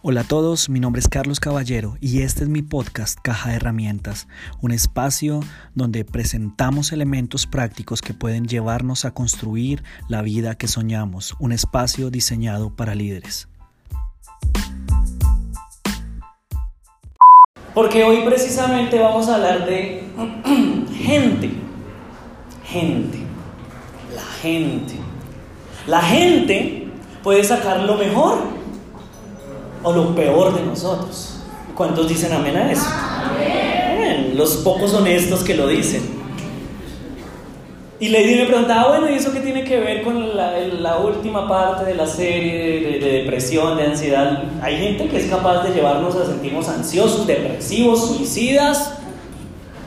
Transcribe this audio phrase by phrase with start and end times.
[0.00, 3.56] Hola a todos, mi nombre es Carlos Caballero y este es mi podcast Caja de
[3.56, 4.28] Herramientas,
[4.60, 5.40] un espacio
[5.74, 12.10] donde presentamos elementos prácticos que pueden llevarnos a construir la vida que soñamos, un espacio
[12.10, 13.48] diseñado para líderes.
[17.74, 20.04] Porque hoy precisamente vamos a hablar de
[20.94, 21.50] gente,
[22.64, 23.18] gente,
[24.14, 24.94] la gente.
[25.88, 26.86] La gente
[27.24, 28.47] puede sacar lo mejor
[29.82, 31.38] o lo peor de nosotros.
[31.74, 32.86] ¿Cuántos dicen amén a eso?
[34.34, 36.18] Los pocos honestos que lo dicen.
[38.00, 41.84] Y Lady me preguntaba, bueno, ¿y eso qué tiene que ver con la, última parte
[41.84, 44.44] de la serie de, de, depresión, de ansiedad?
[44.62, 48.94] Hay gente que es capaz de llevarnos a sentirnos ansiosos, depresivos, suicidas.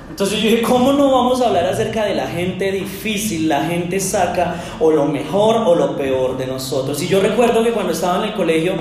[0.10, 3.48] Entonces yo dije, ¿cómo no vamos a hablar acerca de la gente difícil?
[3.48, 7.02] La gente saca o lo mejor o lo peor de nosotros.
[7.02, 8.74] Y yo recuerdo que cuando estaba en el colegio,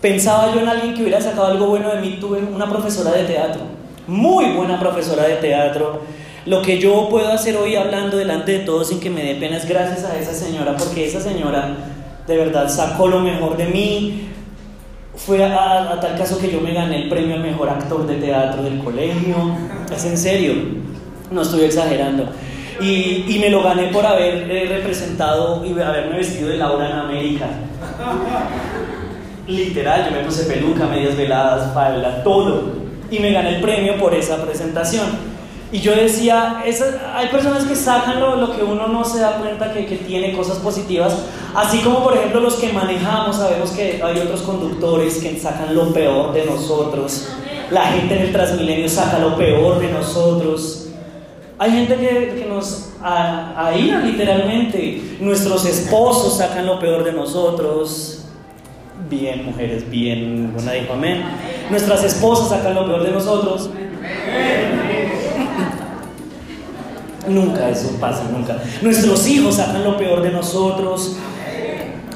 [0.00, 3.24] Pensaba yo en alguien que hubiera sacado algo bueno de mí, tuve una profesora de
[3.24, 3.62] teatro,
[4.06, 6.00] muy buena profesora de teatro.
[6.46, 9.58] Lo que yo puedo hacer hoy hablando delante de todos sin que me dé pena
[9.58, 11.74] es gracias a esa señora, porque esa señora
[12.26, 14.28] de verdad sacó lo mejor de mí.
[15.14, 18.62] Fue a, tal caso que yo me gané el premio al mejor actor de teatro
[18.62, 19.36] del colegio.
[19.94, 20.54] Es en serio,
[21.30, 22.26] no estoy exagerando.
[22.80, 26.96] Y, y me lo gané por haber eh, representado y haberme vestido de Laura en
[26.96, 27.48] América.
[29.50, 32.62] Literal, yo me puse peluca, medias veladas, falda, todo.
[33.10, 35.30] Y me gané el premio por esa presentación.
[35.72, 36.62] Y yo decía,
[37.14, 40.58] hay personas que sacan lo, que uno no se da cuenta que, que, tiene cosas
[40.58, 41.16] positivas,
[41.54, 45.92] así como por ejemplo los que manejamos, sabemos que hay otros conductores que sacan lo
[45.92, 47.28] peor de nosotros,
[47.70, 50.88] la gente en el Transmilenio saca lo peor de nosotros,
[51.56, 58.19] hay gente que, que nos aíra literalmente, nuestros esposos sacan lo peor de nosotros,
[59.10, 60.54] Bien, mujeres, bien.
[60.56, 61.24] Una dijo amén.
[61.68, 63.68] Nuestras esposas sacan lo peor de nosotros.
[67.26, 68.58] Nunca eso pasa, nunca.
[68.82, 71.16] Nuestros hijos sacan lo peor de nosotros.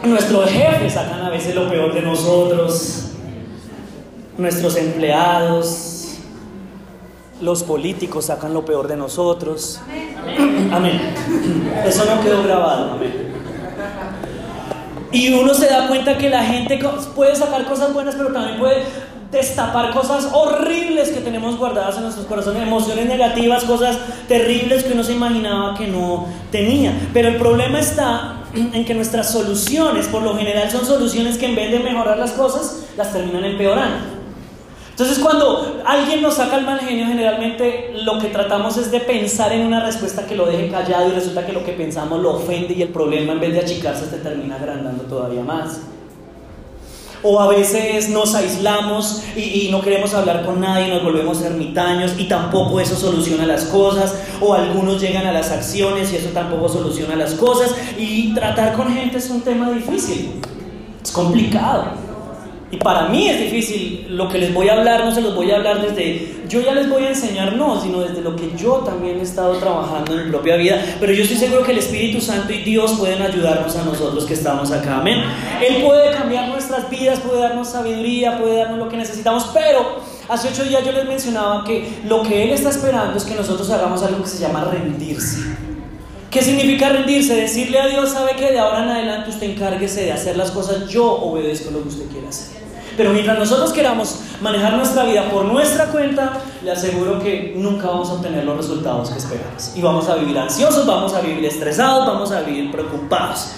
[0.05, 3.11] Nuestros jefes sacan a veces lo peor de nosotros.
[4.38, 6.19] Nuestros empleados,
[7.41, 9.81] los políticos sacan lo peor de nosotros.
[10.72, 11.00] Amén.
[11.84, 12.93] Eso no quedó grabado.
[12.93, 13.34] Amén.
[15.14, 16.76] Y uno se da cuenta que la gente
[17.14, 18.82] puede sacar cosas buenas, pero también puede
[19.30, 25.04] destapar cosas horribles que tenemos guardadas en nuestros corazones, emociones negativas, cosas terribles que uno
[25.04, 26.92] se imaginaba que no tenía.
[27.12, 31.54] Pero el problema está en que nuestras soluciones, por lo general, son soluciones que en
[31.54, 34.13] vez de mejorar las cosas, las terminan empeorando.
[34.94, 39.53] Entonces cuando alguien nos saca el mal genio, generalmente lo que tratamos es de pensar
[39.53, 42.75] en una respuesta que lo deje callado y resulta que lo que pensamos lo ofende
[42.75, 45.81] y el problema en vez de achicarse se termina agrandando todavía más.
[47.25, 52.28] O a veces nos aislamos y, no queremos hablar con nadie, nos volvemos ermitaños y
[52.28, 54.15] tampoco eso soluciona las cosas.
[54.41, 57.75] O algunos llegan a las acciones y eso tampoco soluciona las cosas.
[57.99, 60.41] Y tratar con gente es un tema difícil,
[61.03, 62.03] es complicado.
[62.75, 65.49] Y para mí es difícil, lo que les voy a hablar no se los voy
[65.53, 68.79] a hablar desde, yo ya les voy a enseñar, no, sino desde lo que yo
[68.79, 70.83] también he estado trabajando en mi propia vida.
[70.99, 74.35] Pero yo estoy seguro que el Espíritu Santo y Dios pueden ayudarnos a nosotros que
[74.35, 75.23] estamos acá, amén.
[75.65, 80.49] Él puede cambiar nuestras vidas, puede darnos sabiduría, puede darnos lo que necesitamos, pero hace
[80.49, 84.03] ocho días yo les mencionaba que lo que Él está esperando es que nosotros hagamos
[84.03, 85.45] algo que se llama rendirse.
[86.29, 87.37] ¿Qué significa rendirse?
[87.37, 90.89] Decirle a Dios, sabe que de ahora en adelante usted encárguese de hacer las cosas,
[90.89, 92.63] yo obedezco lo que usted quiera hacer.
[92.97, 98.09] Pero mientras nosotros queramos manejar nuestra vida por nuestra cuenta, le aseguro que nunca vamos
[98.10, 99.72] a obtener los resultados que esperamos.
[99.75, 103.53] Y vamos a vivir ansiosos, vamos a vivir estresados, vamos a vivir preocupados.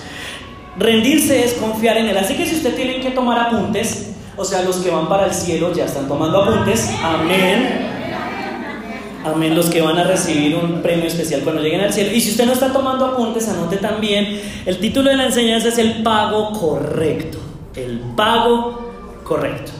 [0.79, 2.17] Rendirse es confiar en Él.
[2.17, 5.35] Así que si usted tiene que tomar apuntes, o sea, los que van para el
[5.35, 7.95] cielo ya están tomando apuntes, amén.
[9.25, 12.13] Amén, los que van a recibir un premio especial cuando lleguen al cielo.
[12.13, 15.79] Y si usted no está tomando apuntes, anote también, el título de la enseñanza es
[15.79, 17.39] el pago correcto.
[17.75, 18.86] El pago
[19.27, 19.73] correcto.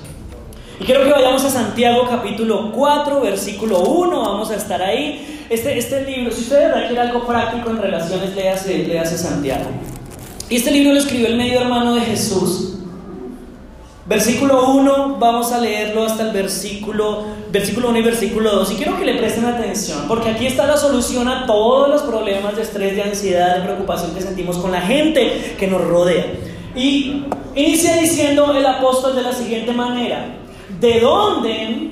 [0.79, 5.47] Y quiero que vayamos a Santiago capítulo 4, versículo 1, vamos a estar ahí.
[5.49, 9.65] Este, este libro, si usted de verdad quiere algo práctico en relaciones, léase, léase Santiago.
[10.51, 12.75] Y este libro lo escribió el medio hermano de Jesús.
[14.07, 18.73] Versículo 1, vamos a leerlo hasta el versículo, versículo 1 y versículo 2.
[18.73, 22.55] Y quiero que le presten atención, porque aquí está la solución a todos los problemas
[22.55, 26.27] de estrés, de ansiedad, de preocupación que sentimos con la gente que nos rodea.
[26.77, 27.25] Y
[27.55, 30.27] inicia diciendo el apóstol de la siguiente manera,
[30.79, 31.91] ¿de dónde,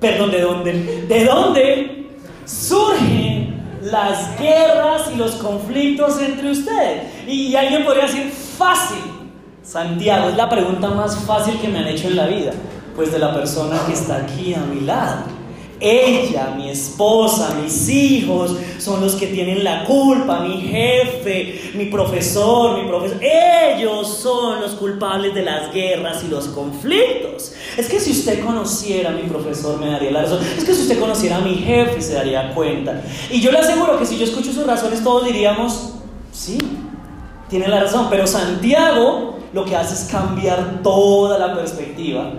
[0.00, 0.72] perdón, de dónde,
[1.06, 2.06] de dónde
[2.44, 7.28] surgen las guerras y los conflictos entre ustedes?
[7.28, 8.28] Y alguien podría decir,
[8.58, 8.98] fácil,
[9.62, 12.52] Santiago, es la pregunta más fácil que me han hecho en la vida,
[12.96, 15.37] pues de la persona que está aquí a mi lado.
[15.80, 22.82] Ella, mi esposa, mis hijos son los que tienen la culpa, mi jefe, mi profesor,
[22.82, 23.18] mi profesor.
[23.22, 27.52] Ellos son los culpables de las guerras y los conflictos.
[27.76, 30.40] Es que si usted conociera a mi profesor me daría la razón.
[30.56, 33.00] Es que si usted conociera a mi jefe se daría cuenta.
[33.30, 35.92] Y yo le aseguro que si yo escucho sus razones todos diríamos,
[36.32, 36.58] sí,
[37.48, 38.08] tiene la razón.
[38.10, 42.32] Pero Santiago lo que hace es cambiar toda la perspectiva.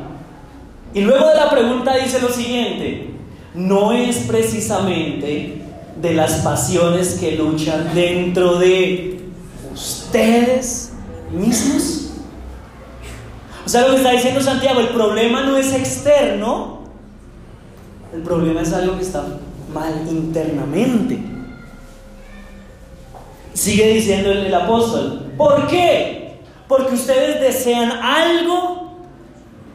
[0.94, 3.09] Y luego de la pregunta dice lo siguiente
[3.54, 5.62] no es precisamente
[6.02, 9.22] de las pasiones que luchan dentro de
[9.74, 10.94] ustedes
[11.32, 12.12] mismos.
[13.66, 16.80] O sea, lo que está diciendo Santiago, el problema no es externo,
[18.14, 19.24] el problema es algo que está
[19.74, 21.20] mal internamente.
[23.54, 26.40] Sigue diciendo el, apóstol, ¿por qué?
[26.68, 28.79] Porque ustedes desean algo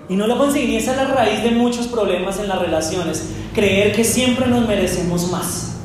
[0.09, 0.71] y no lo consiguen.
[0.71, 3.31] Y esa es la raíz de muchos problemas en las relaciones.
[3.55, 5.77] Creer que siempre nos merecemos más.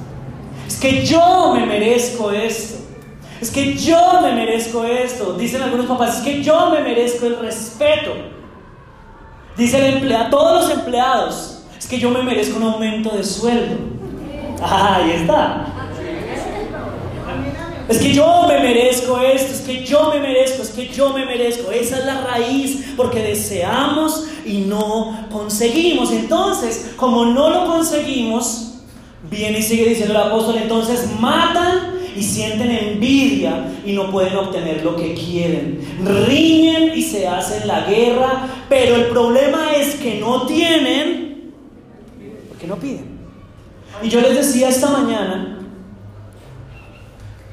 [0.68, 2.80] Es que yo me merezco esto.
[3.42, 5.34] Es que yo me merezco esto.
[5.34, 8.14] Dicen algunos papás, es que yo me merezco el respeto.
[9.58, 13.76] Dice el empleado, todos los empleados, es que yo me merezco un aumento de sueldo.
[14.62, 15.79] ahí está.
[17.90, 21.26] Es que yo me merezco esto, es que yo me merezco, es que yo me
[21.26, 21.72] merezco.
[21.72, 26.12] Esa es la raíz porque deseamos y no conseguimos.
[26.12, 28.76] Entonces, como no lo conseguimos,
[29.30, 34.84] viene y sigue diciendo el apóstol, entonces matan y sienten envidia y no pueden obtener
[34.84, 35.80] lo que quieren.
[36.04, 41.54] Riñen y se hacen la guerra, pero el problema es que no tienen
[42.50, 43.20] porque no piden.
[44.04, 45.59] Y yo les decía esta mañana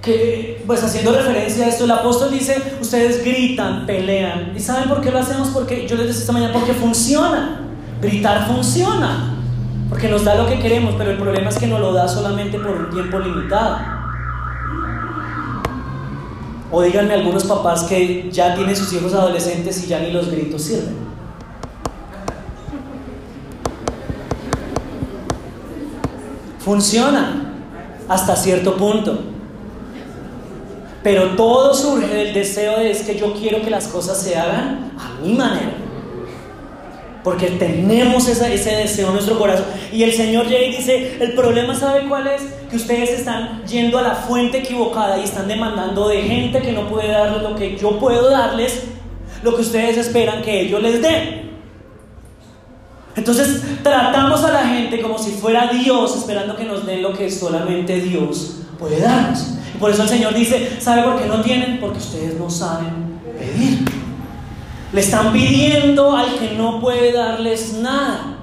[0.06, 4.53] que, pues haciendo referencia a esto, el apóstol dice, ustedes gritan, pelean.
[4.56, 5.49] ¿Y saben por qué lo hacemos?
[5.49, 7.61] Porque yo les decía esta mañana, porque funciona.
[8.00, 9.35] Gritar funciona.
[9.91, 12.56] Porque nos da lo que queremos, pero el problema es que nos lo da solamente
[12.61, 13.79] por un tiempo limitado.
[16.70, 20.62] O díganme algunos papás que ya tienen sus hijos adolescentes y ya ni los gritos
[20.62, 20.94] sirven.
[26.61, 27.53] Funciona
[28.08, 29.35] hasta cierto punto.
[31.06, 34.91] Pero todo surge del deseo de es que yo quiero que las cosas se hagan
[34.99, 35.70] a mi manera.
[37.23, 39.67] Porque tenemos ese, ese deseo en nuestro corazón.
[39.93, 42.43] Y el Señor llega y dice, el problema sabe cuál es?
[42.69, 46.88] Que ustedes están yendo a la fuente equivocada y están demandando de gente que no
[46.88, 48.82] puede darles lo que yo puedo darles,
[49.44, 51.53] lo que ustedes esperan que ellos les den.
[53.14, 57.31] Entonces tratamos a la gente como si fuera Dios esperando que nos den lo que
[57.31, 59.53] solamente Dios puede darnos.
[59.78, 61.78] Por eso el Señor dice, ¿sabe por qué no tienen?
[61.81, 63.84] Porque ustedes no saben pedir.
[64.93, 68.38] Le están pidiendo al que no puede darles nada.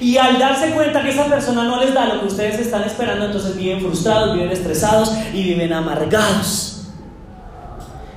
[0.00, 3.26] Y al darse cuenta que esa persona no les da lo que ustedes están esperando,
[3.26, 6.76] entonces viven frustrados, viven estresados y viven amargados.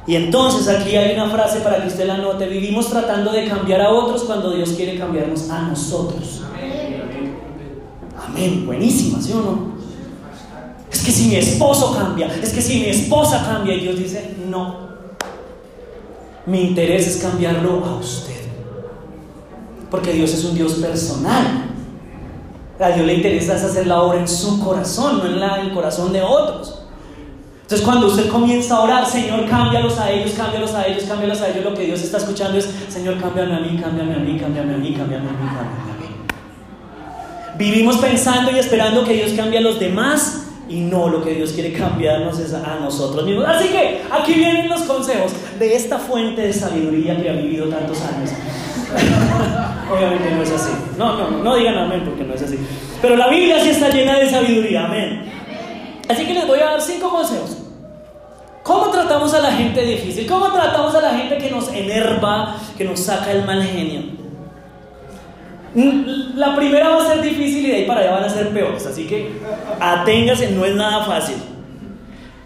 [0.06, 2.48] Y entonces aquí hay una frase para que usted la note.
[2.48, 6.42] Vivimos tratando de cambiar a otros cuando Dios quiere cambiarnos a nosotros.
[8.28, 8.66] Amén.
[8.66, 9.69] Buenísima, ¿sí o no?
[10.91, 14.36] Es que si mi esposo cambia, es que si mi esposa cambia, y Dios dice,
[14.48, 14.89] no.
[16.46, 18.39] Mi interés es cambiarlo a usted.
[19.91, 21.65] Porque Dios es un Dios personal.
[22.79, 26.13] A Dios le interesa hacer la obra en su corazón, no en, la, el corazón
[26.13, 26.84] de otros.
[27.62, 31.50] Entonces cuando usted comienza a orar, Señor, cámbialos a ellos, cámbialos a ellos, cámbialos a
[31.50, 34.74] ellos, lo que Dios está escuchando es, Señor, cámbiame a mí, cámbiame a mí, cámbiame
[34.74, 36.05] a mí, cámbiame a mí, cámbiame a mí.
[37.60, 41.52] Vivimos pensando y esperando que Dios cambie a los demás y no lo que Dios
[41.52, 43.46] quiere cambiarnos es a nosotros mismos.
[43.48, 48.00] Así que aquí vienen los consejos de esta fuente de sabiduría que ha vivido tantos
[48.02, 48.30] años.
[49.92, 50.72] Obviamente no es así.
[50.98, 52.60] No, no, no digan amén porque no es así.
[53.02, 55.24] Pero la Biblia sí está llena de sabiduría, amén.
[56.08, 57.58] Así que les voy a dar cinco consejos.
[58.64, 60.28] ¿Cómo tratamos a la gente difícil?
[60.28, 64.19] ¿Cómo tratamos a la gente que nos enerva, que nos saca el mal genio?
[65.74, 68.86] La primera va a ser difícil y de ahí para allá van a ser peores,
[68.86, 69.32] así que
[69.80, 71.36] aténgase, no es nada fácil.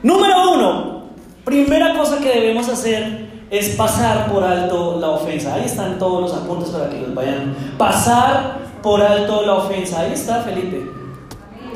[0.01, 1.03] Número uno,
[1.45, 5.53] primera cosa que debemos hacer es pasar por alto la ofensa.
[5.53, 7.55] Ahí están todos los apuntes para que los vayan.
[7.77, 10.01] Pasar por alto la ofensa.
[10.01, 10.83] Ahí está Felipe.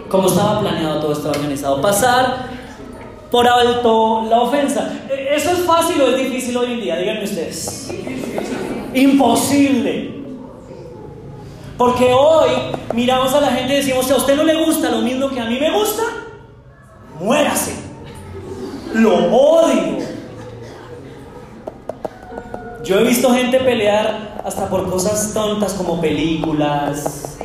[0.10, 1.82] Como estaba planeado, todo estaba organizado.
[1.82, 2.48] Pasar
[3.30, 4.92] por alto la ofensa.
[5.10, 6.98] ¿E-, ¿Eso es fácil o es difícil hoy en día?
[6.98, 7.92] Díganme ustedes.
[8.94, 10.17] Imposible.
[11.78, 12.50] Porque hoy
[12.94, 15.40] miramos a la gente y decimos, si a usted no le gusta lo mismo que
[15.40, 16.02] a mí me gusta,
[17.20, 17.76] muérase.
[18.94, 19.98] Lo odio.
[22.84, 27.38] Yo he visto gente pelear hasta por cosas tontas como películas,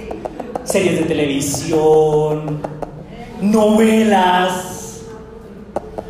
[0.64, 2.60] series de televisión,
[3.40, 5.02] novelas,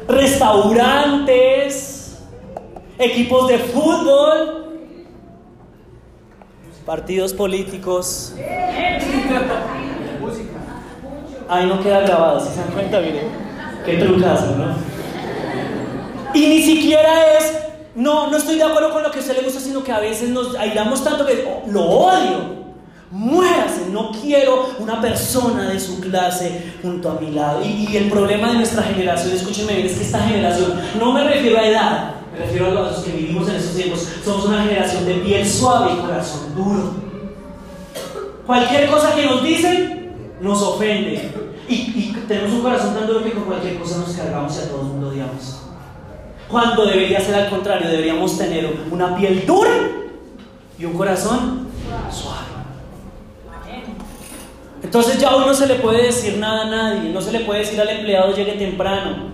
[0.07, 2.19] restaurantes,
[2.99, 4.62] equipos de fútbol,
[6.85, 8.35] partidos políticos.
[11.49, 13.27] Ahí no queda grabado, si se dan cuenta, miren.
[13.85, 14.75] Qué trucazo, ¿no?
[16.35, 17.53] Y ni siquiera es,
[17.95, 20.01] no, no estoy de acuerdo con lo que a usted le gusta, sino que a
[20.01, 22.63] veces nos airamos tanto que oh, lo odio.
[23.11, 27.63] Muérase, no quiero una persona de su clase junto a mi lado.
[27.63, 31.59] Y, el problema de nuestra generación, escúchenme bien, es que esta generación, no me refiero
[31.59, 35.15] a edad, me refiero a los que vivimos en estos tiempos, somos una generación de
[35.17, 36.95] piel suave y corazón duro.
[38.47, 41.31] Cualquier cosa que nos dicen nos ofende.
[41.69, 44.81] Y, tenemos un corazón tan duro que con cualquier cosa nos cargamos y a todo
[44.81, 45.63] el mundo odiamos.
[46.49, 49.71] Cuando debería ser al contrario, deberíamos tener una piel dura
[50.79, 51.69] y un corazón
[52.11, 52.53] suave.
[54.83, 57.61] Entonces ya hoy no se le puede decir nada a nadie, no se le puede
[57.61, 59.32] decir al empleado llegue temprano,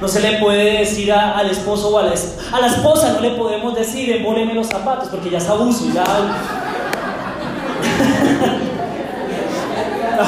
[0.00, 2.14] no se le puede decir al esposo o a la,
[2.52, 6.04] a la esposa, no le podemos decir embóleme los zapatos porque ya es abuso, ya...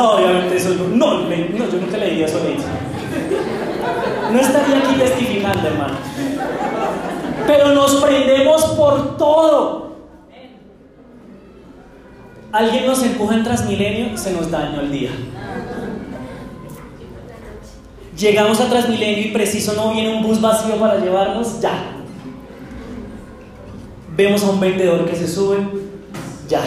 [0.01, 5.95] obviamente eso no, no, yo nunca le diría eso a No estaría aquí testificando, hermano.
[7.47, 9.93] Pero nos prendemos por todo.
[12.53, 15.11] Alguien nos empuja en Transmilenio, se nos dañó el día.
[18.19, 21.93] Llegamos a Transmilenio y preciso no viene un bus vacío para llevarnos, ya.
[24.15, 25.59] Vemos a un vendedor que se sube,
[26.49, 26.63] ya.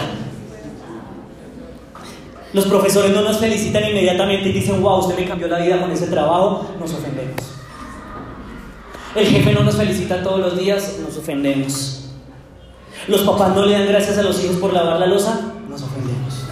[2.53, 5.91] Los profesores no nos felicitan inmediatamente y dicen, wow, usted me cambió la vida con
[5.91, 7.35] ese trabajo, nos ofendemos.
[9.13, 12.09] El jefe no nos felicita todos los días, nos ofendemos.
[13.07, 16.45] Los papás no le dan gracias a los hijos por lavar la losa, nos ofendemos.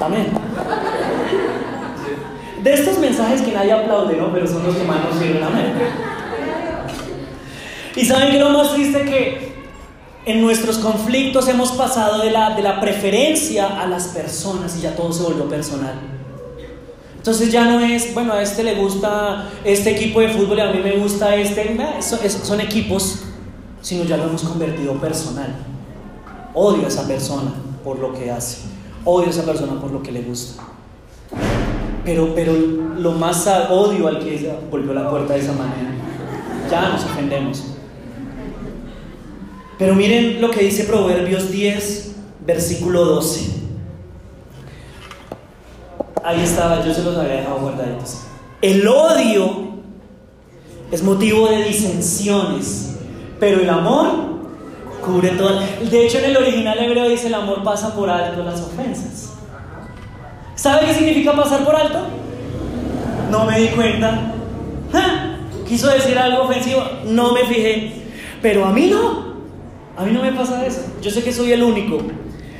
[0.00, 0.49] Amén.
[2.62, 4.32] De estos mensajes que nadie aplaude, ¿no?
[4.32, 5.42] Pero son los que más nos sirven.
[5.42, 5.72] Amén.
[7.96, 9.50] Y saben que lo más triste que
[10.26, 14.94] en nuestros conflictos hemos pasado de la, de la preferencia a las personas y ya
[14.94, 15.94] todo se volvió personal.
[17.16, 20.72] Entonces ya no es, bueno, a este le gusta este equipo de fútbol y a
[20.72, 23.20] mí me gusta este, son equipos,
[23.82, 25.54] sino ya lo hemos convertido personal.
[26.54, 27.52] Odio a esa persona
[27.84, 28.58] por lo que hace,
[29.04, 30.62] odio a esa persona por lo que le gusta.
[32.04, 35.90] Pero, pero lo más odio al que volvió la puerta de esa manera.
[36.70, 37.64] Ya nos ofendemos.
[39.78, 42.16] Pero miren lo que dice Proverbios 10,
[42.46, 43.60] versículo 12.
[46.22, 48.18] Ahí estaba, yo se los había dejado guardaditos.
[48.60, 49.70] El odio
[50.92, 52.96] es motivo de disensiones,
[53.38, 54.08] pero el amor
[55.02, 55.60] cubre todo.
[55.90, 59.32] De hecho, en el original hebreo dice: el amor pasa por alto las ofensas.
[60.60, 62.00] ¿Sabe qué significa pasar por alto?
[63.30, 64.34] No me di cuenta.
[65.66, 66.82] ¿Quiso decir algo ofensivo?
[67.06, 67.92] No me fijé.
[68.42, 69.36] Pero a mí no.
[69.96, 70.82] A mí no me pasa eso.
[71.00, 72.02] Yo sé que soy el único.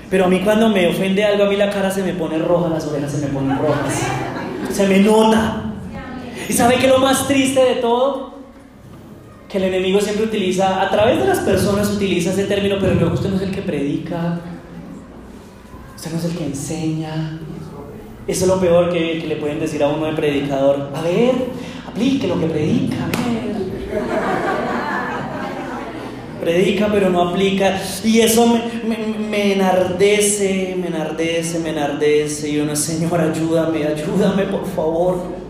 [0.09, 2.71] Pero a mí cuando me ofende algo, a mí la cara se me pone roja,
[2.71, 4.00] las orejas se me ponen rojas.
[4.73, 5.64] Se me nota.
[6.49, 8.35] ¿Y sabe qué es lo más triste de todo?
[9.47, 13.12] Que el enemigo siempre utiliza, a través de las personas utiliza ese término, pero luego
[13.12, 14.40] usted no es el que predica,
[15.97, 17.38] usted no es el que enseña.
[18.31, 20.91] Eso es lo peor que, que le pueden decir a uno de predicador.
[20.95, 21.35] A ver,
[21.87, 23.51] aplique lo que predica, a ver
[26.41, 27.81] predica pero no aplica.
[28.03, 32.49] Y eso me, enardece, me enardece, me enardece.
[32.49, 35.41] Y uno, Señor, ayúdame, ayúdame, por favor.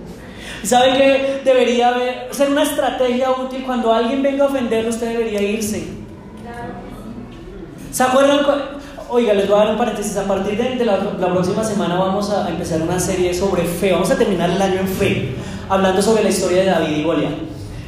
[0.63, 4.91] ¿Sabe que debería ser una estrategia útil cuando alguien venga a ofenderlo?
[4.91, 5.85] Usted debería irse.
[7.91, 8.41] ¿Se acuerdan?
[9.13, 10.17] Oiga, les voy a dar un paréntesis.
[10.17, 13.91] A partir de la, próxima semana vamos a empezar una serie sobre fe.
[13.91, 15.35] Vamos a terminar el año en fe,
[15.69, 17.33] hablando sobre la historia de David y Goliat.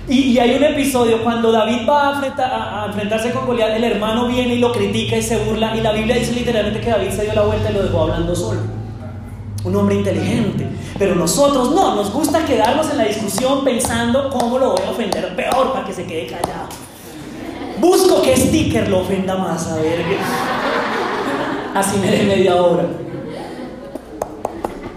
[0.09, 4.59] Y, hay un episodio cuando David va a, enfrentarse con Goliat, el hermano viene y
[4.59, 7.43] lo critica y se burla, y la Biblia dice literalmente que David se dio la
[7.43, 8.61] vuelta y lo dejó hablando solo.
[9.63, 10.67] Un hombre inteligente.
[10.99, 15.37] Pero nosotros no, nos gusta quedarnos en la discusión pensando cómo lo voy a ofender
[15.37, 16.67] peor para que se quede callado.
[17.79, 20.05] Busco que sticker lo ofenda más, a ver.
[21.75, 22.87] Así me dé media hora.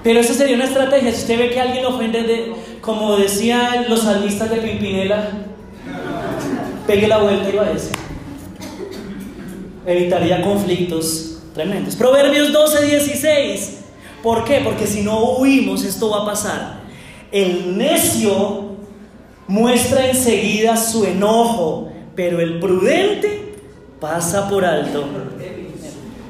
[0.04, 1.12] Pero esa sería una estrategia.
[1.12, 5.30] Si usted ve que alguien ofende de, como decían los salmistas de Pimpinela,
[6.86, 7.92] pegue la vuelta y ese.
[9.86, 11.96] Evitaría conflictos tremendos.
[11.96, 13.80] Proverbios 12, 16.
[14.22, 14.62] ¿Por qué?
[14.64, 16.80] Porque si no huimos, esto va a pasar.
[17.32, 18.76] El necio
[19.48, 23.56] muestra enseguida su enojo, pero el prudente
[24.00, 25.04] pasa por alto.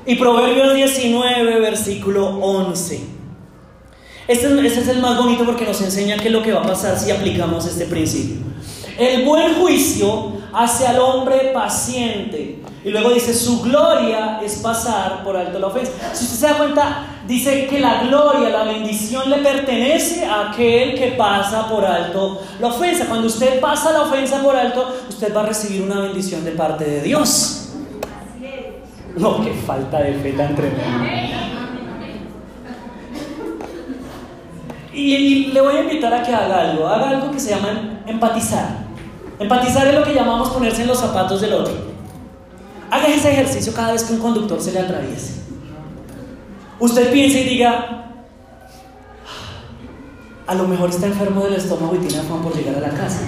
[0.07, 3.00] Y Proverbios 19, versículo 11.
[4.27, 6.67] Este, este, es el más bonito porque nos enseña qué es lo que va a
[6.67, 8.38] pasar si aplicamos este principio.
[9.00, 12.59] El buen juicio hace al hombre paciente.
[12.83, 15.91] Y luego dice, su gloria es pasar por alto la ofensa.
[16.13, 20.93] Si usted se da cuenta, dice que la gloria, la bendición le pertenece a aquel
[20.93, 23.07] que pasa por alto la ofensa.
[23.07, 26.85] Cuando usted pasa la ofensa por alto, usted va a recibir una bendición de parte
[26.85, 27.64] de Dios.
[29.17, 31.45] No, qué falta de fe tan tremenda.
[34.93, 38.86] Y, le voy a invitar a que haga algo, haga algo que se llama empatizar.
[39.39, 41.74] Empatizar es lo que llamamos ponerse en los zapatos del otro.
[42.89, 45.43] Haga ese ejercicio cada vez que un conductor se le atraviese.
[46.79, 48.05] Usted piensa y diga,
[50.48, 53.22] a lo mejor está enfermo del estómago y tiene afán por llegar a la casa.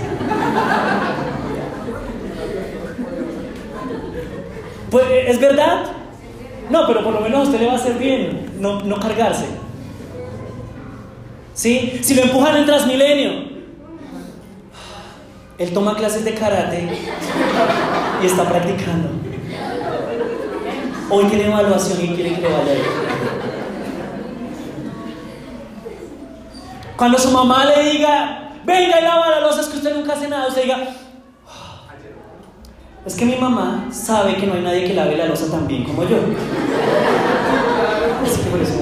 [4.97, 5.83] Pues es verdad.
[6.71, 9.45] No, pero por lo menos usted le va a hacer bien no, no cargarse.
[11.53, 11.99] ¿Sí?
[12.01, 13.31] Si lo empujan en Transmilenio,
[15.59, 16.87] él toma clases de karate
[18.23, 19.09] y está practicando.
[21.11, 22.73] Hoy tiene evaluación y quiere que le vaya
[26.97, 30.27] Cuando su mamá le diga, venga y lava la losa, es que usted nunca hace
[30.27, 30.79] nada, usted diga,
[33.07, 35.85] es que mi mamá sabe que no hay nadie que lave la losa tan bien
[35.85, 36.17] como yo.
[38.23, 38.73] Así que por eso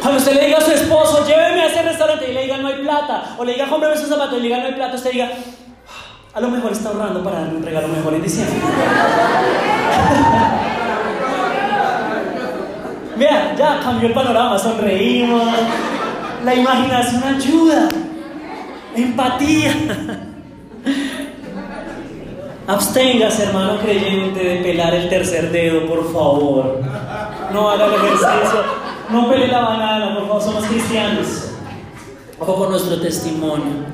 [0.00, 2.68] Cuando usted le diga a su esposo, lléveme a ese restaurante y le diga no
[2.68, 5.10] hay plata, o le diga cómprame esos zapatos y le diga no hay plata, usted
[5.10, 5.30] diga,
[6.34, 8.56] a lo mejor está ahorrando para darme un regalo mejor en diciembre.
[13.16, 15.42] Vea, ya cambió el panorama, sonreímos,
[16.44, 17.88] la imaginación ayuda,
[19.02, 19.74] empatía.
[22.66, 26.80] Absténgase, hermano creyente, de pelar el tercer dedo, por favor.
[27.50, 28.62] No haga el ejercicio.
[29.10, 31.50] No pele la banana, por favor, somos cristianos.
[32.38, 33.86] Ojo con nuestro testimonio.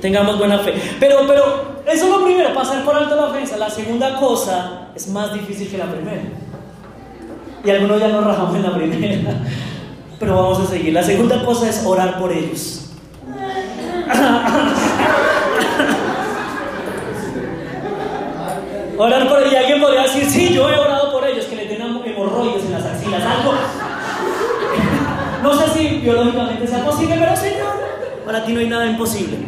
[0.00, 0.74] Tengamos buena fe.
[0.98, 1.44] Pero, pero,
[1.86, 3.56] eso es lo primero, pasar por alto la ofensa.
[3.56, 6.22] La segunda cosa es más difícil que la primera.
[7.64, 9.34] Y algunos ya nos rajamos en la primera.
[10.18, 10.92] Pero vamos a seguir.
[10.92, 12.87] La segunda cosa es orar por ellos.
[18.98, 19.46] Orar por.
[19.46, 22.72] Y alguien podría decir, sí, yo he orado por ellos, que les den hemorroides en
[22.72, 23.22] las axilas.
[23.22, 23.54] Algo,
[25.42, 27.72] no sé si biológicamente sea posible, pero Señor,
[28.26, 29.38] para ti no hay nada imposible.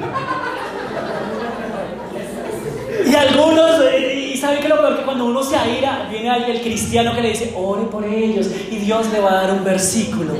[3.06, 6.60] Y algunos, eh, y saben que lo peor que cuando uno se aira, viene el
[6.60, 10.34] cristiano que le dice, ore por ellos, y Dios le va a dar un versículo.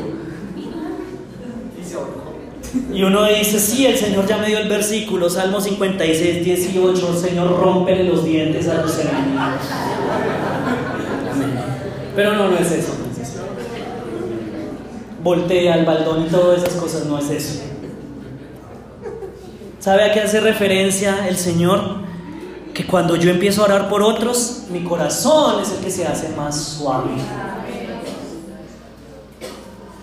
[2.92, 7.58] Y uno dice, sí, el Señor ya me dio el versículo, Salmo 56, 18, Señor,
[7.58, 9.54] rómpele los dientes a los enemigos.
[12.14, 13.00] Pero no, no es eso
[15.22, 17.62] voltea el baldón y todas esas cosas, no es eso.
[19.78, 22.00] ¿Sabe a qué hace referencia el Señor?
[22.74, 26.28] Que cuando yo empiezo a orar por otros, mi corazón es el que se hace
[26.30, 27.10] más suave.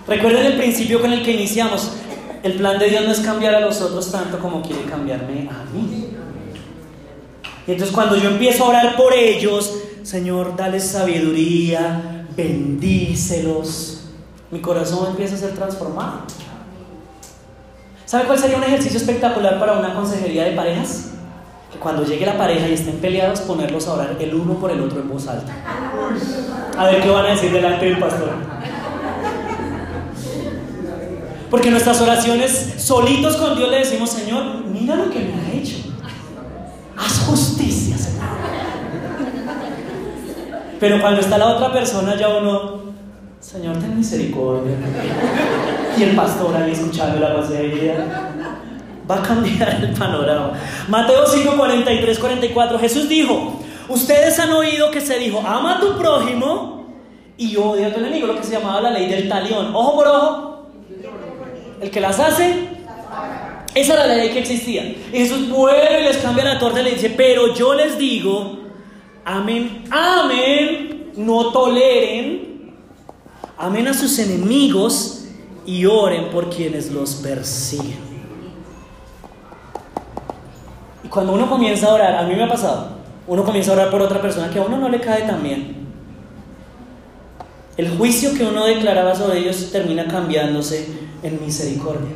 [0.08, 1.92] Recuerden el principio con el que iniciamos.
[2.44, 5.66] El plan de Dios no es cambiar a los otros tanto como quiere cambiarme a
[5.74, 6.08] mí.
[7.68, 9.74] Y entonces cuando yo empiezo a orar por ellos,
[10.04, 14.06] Señor, dale sabiduría, bendícelos,
[14.52, 16.22] mi corazón empieza a ser transformado.
[18.06, 21.10] ¿Sabe cuál sería un ejercicio espectacular para una consejería de parejas?
[21.70, 24.80] Que cuando llegue la pareja y estén peleados, ponerlos a orar el uno por el
[24.80, 25.52] otro en voz alta.
[26.78, 28.30] A ver qué van a decir delante del pastor.
[31.50, 35.78] Porque nuestras oraciones, solitos con Dios le decimos, Señor, mira lo que me ha hecho.
[36.98, 38.26] Haz justicia, Señor.
[40.80, 42.82] Pero cuando está la otra persona, ya uno,
[43.40, 44.76] Señor, ten misericordia.
[45.98, 48.32] Y el pastor ahí escuchando la ella.
[49.10, 50.52] Va a cambiar el panorama.
[50.90, 52.80] Mateo 5, 43, 44.
[52.80, 56.86] Jesús dijo: Ustedes han oído que se dijo: Ama a tu prójimo
[57.38, 59.74] y odia a tu enemigo, lo que se llamaba la ley del talión.
[59.74, 60.57] Ojo por ojo.
[61.82, 62.70] El que las hace,
[63.76, 64.84] esa era la ley que existía.
[64.84, 68.60] Y Jesús vuelve y les cambia la torta y le dice: Pero yo les digo:
[69.26, 72.48] Amén, amén, no toleren
[73.58, 75.26] amen a sus enemigos
[75.66, 78.08] y oren por quienes los persiguen.
[81.04, 83.92] Y cuando uno comienza a orar, a mí me ha pasado, uno comienza a orar
[83.92, 85.88] por otra persona que a uno no le cae tan bien.
[87.78, 92.16] el juicio que uno declaraba sobre ellos termina cambiándose en misericordia.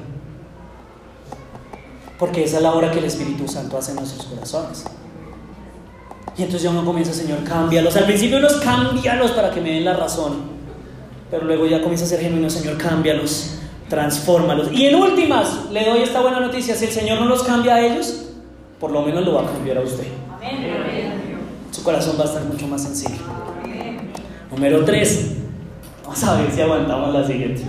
[2.20, 4.86] Porque esa es la obra que el Espíritu Santo hace en nuestros corazones.
[6.38, 7.96] Y entonces ya uno comienza, Señor, cámbialos.
[7.96, 10.52] Al principio unos cámbialos para que me den la razón.
[11.30, 13.56] Pero luego ya comienza a ser genuino, Señor, cámbialos,
[13.90, 14.72] transfórmalos.
[14.72, 16.76] Y en últimas, le doy esta buena noticia.
[16.76, 18.28] Si el Señor no los cambia a ellos,
[18.80, 20.08] por lo menos lo va a cambiar a usted.
[21.72, 23.24] Su corazón va a estar mucho más sencillo.
[24.52, 25.32] Número 3.
[26.04, 27.64] Vamos a ver si aguantamos la siguiente.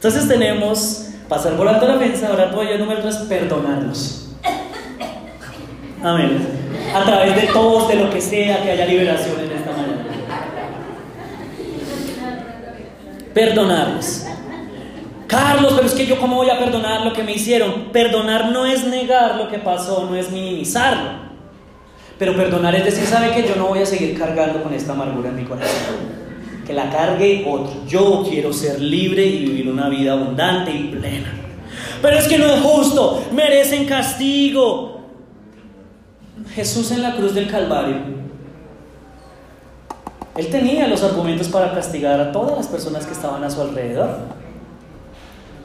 [0.00, 4.30] Entonces tenemos pasar por alto la ofensa, ahora por número 3, perdonarlos.
[6.02, 6.38] Amén.
[6.94, 10.06] A través de todos, de lo que sea, que haya liberación en esta mañana.
[13.34, 14.24] Perdonarlos.
[15.26, 17.90] Carlos, pero es que yo cómo voy a perdonar lo que me hicieron.
[17.92, 21.10] Perdonar no es negar lo que pasó, no es minimizarlo.
[22.18, 25.28] Pero perdonar es decir, sabe que yo no voy a seguir cargando con esta amargura
[25.28, 26.29] en mi corazón.
[26.70, 27.84] Que la cargue otro.
[27.88, 31.32] Yo quiero ser libre y vivir una vida abundante y plena.
[32.00, 35.00] Pero es que no es justo, merecen castigo.
[36.54, 37.96] Jesús en la cruz del Calvario,
[40.36, 44.18] él tenía los argumentos para castigar a todas las personas que estaban a su alrededor.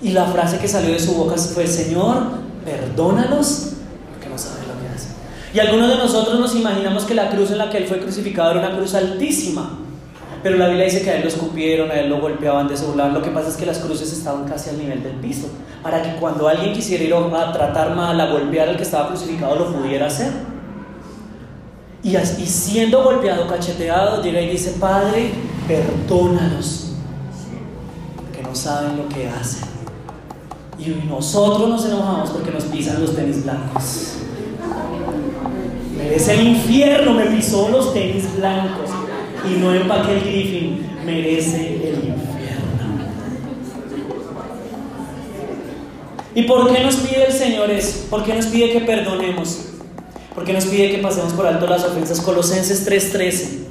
[0.01, 2.31] Y la frase que salió de su boca fue, Señor,
[2.65, 3.73] perdónalos
[4.11, 5.11] porque no saben lo que hacen.
[5.53, 8.49] Y algunos de nosotros nos imaginamos que la cruz en la que Él fue crucificado
[8.49, 9.81] era una cruz altísima.
[10.45, 12.95] Pero la Biblia dice que a Él lo escupieron, a Él lo golpeaban de su
[12.95, 13.13] lado.
[13.13, 15.47] Lo que pasa es que las cruces estaban casi al nivel del piso.
[15.81, 19.55] Para que cuando alguien quisiera ir a tratar mal, a golpear al que estaba crucificado,
[19.55, 20.31] lo pudiera hacer.
[22.03, 25.31] Y, siendo golpeado, cacheteado, llega y dice, Padre,
[25.67, 26.91] perdónalos,
[28.31, 29.67] que no saben lo que hacen.
[30.77, 34.17] Y nosotros nos enojamos porque nos pisan los tenis blancos.
[35.97, 38.91] Merece el infierno, me pisó los tenis blancos.
[39.49, 42.15] Y no empaqué el Griffin, merece el infierno.
[46.33, 48.07] ¿Y por qué nos pide el Señor eso?
[48.09, 49.59] ¿Por qué nos pide que perdonemos?
[50.33, 52.19] ¿Por qué nos pide que pasemos por alto las ofensas?
[52.21, 53.65] Colosenses 3:13.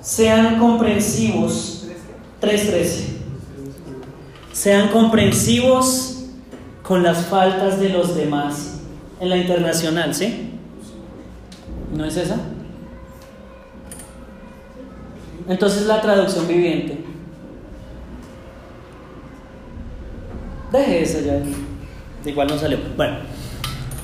[0.00, 1.86] Sean comprensivos.
[2.40, 3.20] 3:13
[4.60, 6.24] sean comprensivos
[6.82, 8.80] con las faltas de los demás.
[9.18, 10.50] En la internacional, ¿sí?
[11.94, 12.36] ¿No es esa?
[15.48, 17.04] Entonces la traducción viviente.
[20.72, 21.40] Deje eso ya.
[22.30, 22.78] Igual no salió.
[22.96, 23.18] Bueno.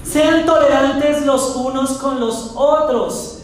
[0.03, 3.43] Sean tolerantes los unos con los otros.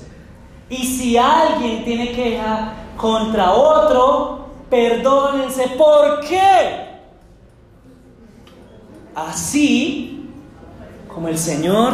[0.68, 5.68] Y si alguien tiene queja contra otro, perdónense.
[5.76, 6.92] ¿Por qué?
[9.14, 10.28] así
[11.12, 11.92] como el Señor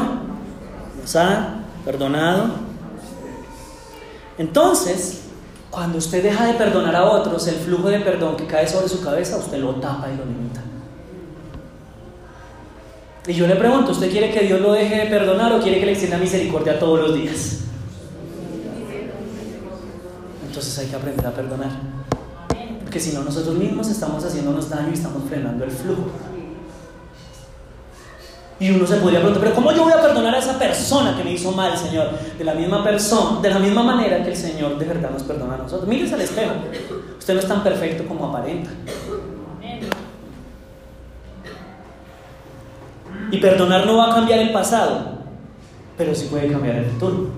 [1.00, 2.50] nos ha perdonado.
[4.36, 5.27] Entonces,
[5.70, 9.02] cuando usted deja de perdonar a otros, el flujo de perdón que cae sobre su
[9.02, 10.62] cabeza, usted lo tapa y lo limita.
[13.26, 15.86] Y yo le pregunto, ¿usted quiere que Dios lo deje de perdonar o quiere que
[15.86, 17.58] le extienda misericordia todos los días?
[20.46, 21.70] Entonces hay que aprender a perdonar.
[22.82, 26.10] Porque si no, nosotros mismos estamos haciéndonos daño y estamos frenando el flujo.
[28.60, 31.22] Y uno se podría preguntar, pero ¿cómo yo voy a perdonar a esa persona que
[31.22, 32.10] me hizo mal, Señor?
[32.36, 35.54] De la misma persona, de la misma manera que el Señor de verdad nos perdona
[35.54, 35.88] a nosotros.
[35.88, 36.54] Mírese al espejo.
[37.18, 38.70] Usted no es tan perfecto como aparenta.
[43.30, 45.18] Y perdonar no va a cambiar el pasado,
[45.96, 47.28] pero sí puede cambiar el futuro.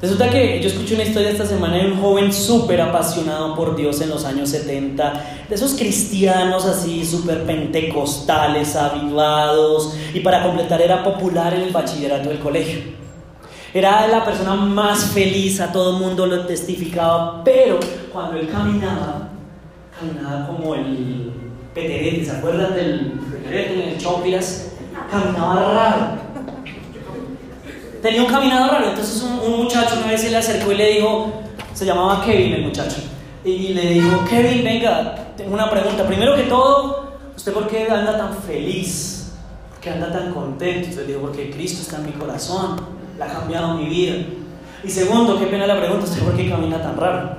[0.00, 4.00] Resulta que yo escuché una historia esta semana de un joven súper apasionado por Dios
[4.00, 11.04] en los años 70, de esos cristianos así súper pentecostales, avivados, y para completar era
[11.04, 12.80] popular en el bachillerato del colegio.
[13.74, 17.78] Era la persona más feliz, a todo el mundo lo testificaba, pero
[18.10, 19.28] cuando él caminaba,
[19.98, 21.30] caminaba como el
[21.74, 24.72] peterete, ¿se acuerdan del peterete en el Chompiras?
[25.10, 26.29] Caminaba raro
[28.02, 28.88] tenía un caminado raro.
[28.90, 31.32] Entonces un, muchacho una vez se le acercó y le dijo,
[31.74, 32.96] se llamaba Kevin el muchacho,
[33.44, 36.06] y le dijo, Kevin, venga, tengo una pregunta.
[36.06, 39.32] Primero que todo, ¿usted por qué anda tan feliz?
[39.70, 41.00] ¿Por qué anda tan contento?
[41.00, 42.80] Le dijo, porque Cristo está en mi corazón,
[43.16, 44.16] le ha cambiado mi vida.
[44.82, 47.36] Y segundo, qué pena la pregunta, ¿usted por qué camina tan raro?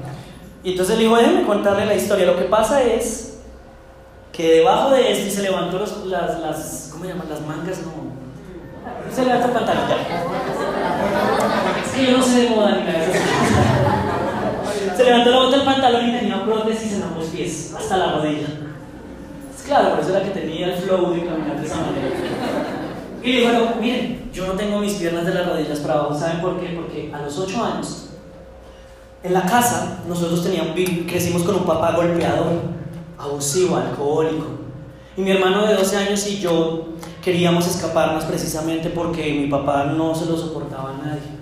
[0.63, 2.25] Y entonces le dijo, déjeme contarle la historia.
[2.25, 3.39] Lo que pasa es
[4.31, 7.13] que debajo de este se levantó las, las, ¿cómo se?
[7.13, 8.10] Las mangas, no,
[9.13, 9.97] se levanta el pantalón ya.
[12.01, 13.05] Yo no sé de moda ni nada.
[14.95, 18.47] Se levantó la bota del pantalón y tenía prótesis en ambos pies, hasta la rodilla.
[19.55, 22.07] Es claro, por eso era que tenía el flow de caminar de esa manera.
[23.23, 26.17] Y le dijo, miren, yo no tengo mis piernas de las rodillas para abajo.
[26.17, 26.69] ¿Saben por qué?
[26.69, 28.09] Porque a los 8 años,
[29.23, 30.73] en la casa, nosotros teníamos,
[31.07, 32.61] crecimos con un papá golpeador,
[33.19, 34.45] abusivo, alcohólico.
[35.15, 40.15] Y mi hermano de 12 años y yo queríamos escaparnos precisamente porque mi papá no
[40.15, 41.41] se lo soportaba a nadie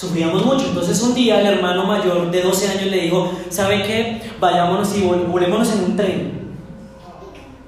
[0.00, 0.66] sufríamos mucho.
[0.68, 4.22] Entonces un día el hermano mayor de 12 años le dijo, ¿sabe qué?
[4.40, 6.40] Vayámonos y volémonos en un tren.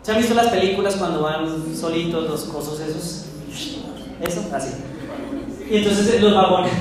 [0.02, 1.46] ¿Se han visto las películas cuando van
[1.78, 3.26] solitos los cosos esos?
[4.20, 4.70] Eso, así.
[5.70, 6.72] Y entonces los vagones.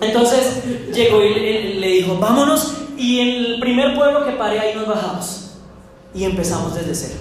[0.00, 0.62] Entonces
[0.94, 2.74] llegó y le dijo, vámonos.
[2.96, 5.50] Y el primer pueblo que pare ahí nos bajamos.
[6.14, 7.20] Y empezamos desde cero.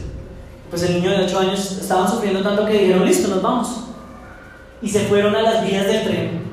[0.69, 3.88] Pues el niño de 8 años estaba sufriendo tanto que dijeron, listo, nos vamos
[4.82, 6.47] y se fueron a las vías del tren.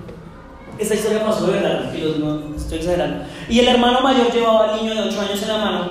[0.79, 3.24] Esta historia pasó de verdad, no estoy exagerando.
[3.48, 5.90] Y el hermano mayor llevaba al niño de 8 años en la mano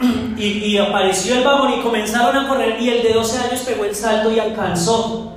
[0.36, 3.84] y, y, apareció el vagón y comenzaron a correr y el de 12 años pegó
[3.84, 5.34] el salto y alcanzó.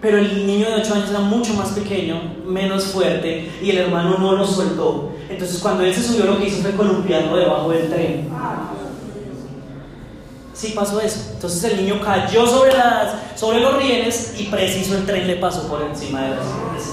[0.00, 4.18] Pero el niño de 8 años era mucho más pequeño, menos fuerte y el hermano
[4.18, 5.12] no lo soltó.
[5.28, 8.28] Entonces cuando él se subió lo que hizo fue columpiarlo debajo del tren.
[10.54, 11.30] Sí pasó eso.
[11.32, 15.66] Entonces el niño cayó sobre, las, sobre los rieles y preciso el tren le pasó
[15.66, 16.92] por encima de las rieles,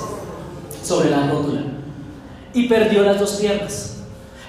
[0.84, 1.62] sobre la rótula.
[2.54, 3.98] Y perdió las dos piernas.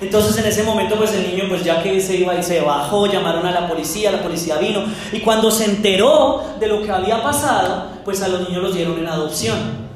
[0.00, 3.06] Entonces en ese momento pues el niño pues ya que se iba y se bajó,
[3.06, 7.22] llamaron a la policía, la policía vino y cuando se enteró de lo que había
[7.22, 9.90] pasado, pues a los niños los dieron en adopción.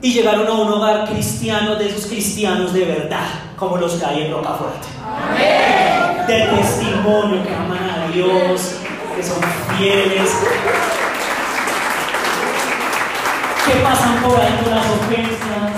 [0.00, 4.22] Y llegaron a un hogar cristiano de esos cristianos de verdad, como los que hay
[4.22, 4.86] en Rocafuerte.
[6.26, 7.83] De testimonio que aman
[8.14, 8.76] Dios,
[9.16, 9.40] que son
[9.76, 10.30] fieles,
[13.66, 15.72] que pasan por con las ofensas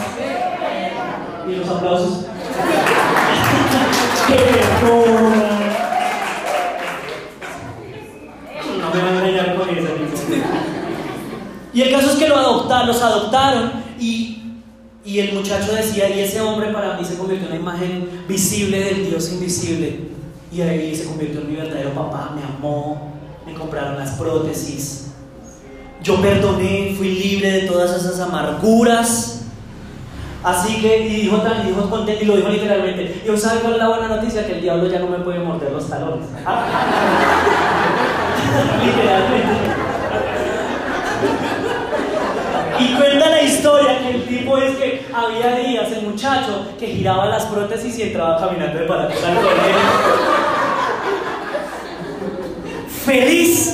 [1.49, 2.27] y los aplausos,
[4.27, 5.57] que perdonan.
[8.81, 9.89] No me van a engañar con eso.
[11.73, 14.43] Y el caso es que lo adoptaron, los adoptaron y,
[15.07, 18.79] y el muchacho decía, y ese hombre para mí se convirtió en una imagen visible
[18.81, 20.16] del Dios invisible.
[20.53, 23.13] Y ahí se convirtió en mi verdadero papá, me amó,
[23.45, 25.09] me compraron las prótesis.
[26.03, 29.33] Yo perdoné, fui libre de todas esas amarguras.
[30.45, 33.25] Así que, y dijo, tan, dijo contento, y lo dijo literalmente.
[33.27, 34.47] Y ¿sabe cuál es la buena noticia?
[34.47, 36.29] Que el diablo ya no me puede morder los talones.
[38.85, 39.76] literalmente.
[42.79, 47.27] Y cuenta la historia que el tipo es que había días, el muchacho, que giraba
[47.27, 49.13] las prótesis y entraba caminando de para al
[53.05, 53.73] Feliz.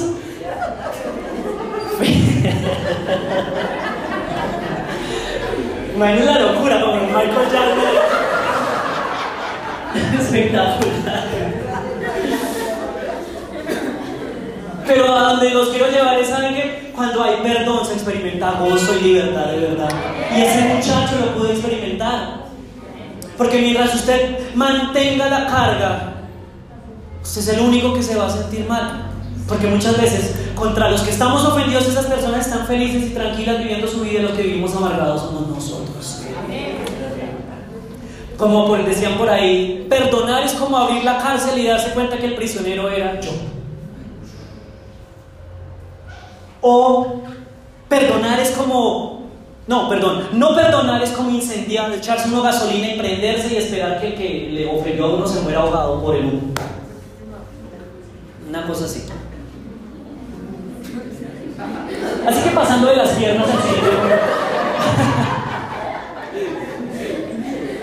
[5.95, 8.23] Imagínate la locura como Michael Jackson.
[10.21, 11.25] Espectacular.
[14.87, 18.99] Pero a donde los quiero llevar es, ¿saben que Cuando hay perdón se experimenta gozo
[18.99, 19.91] y libertad de verdad.
[20.37, 22.43] Y ese muchacho lo pudo experimentar.
[23.39, 26.13] Porque mientras usted mantenga la carga,
[27.23, 29.11] usted es el único que se va a sentir mal.
[29.49, 33.89] Porque muchas veces contra los que estamos ofendidos esas personas están felices y tranquilas viviendo
[33.89, 36.23] su vida y los que vivimos amargados somos nosotros.
[38.37, 42.35] Como decían por ahí, perdonar es como abrir la cárcel y darse cuenta que el
[42.35, 43.31] prisionero era yo.
[46.63, 47.21] O
[47.89, 49.27] perdonar es como,
[49.67, 54.07] no, perdón, no perdonar es como incendiar, echarse una gasolina y prenderse y esperar que
[54.07, 56.55] el que le ofendió a uno se muera ahogado por el humo.
[58.49, 59.03] Una cosa así.
[62.27, 63.59] Así que pasando de las piernas al